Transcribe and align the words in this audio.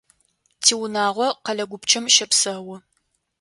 Тиунагъо 0.63 1.27
къэлэ 1.45 1.65
гупчэм 1.69 2.05
щэпсэу. 2.15 2.67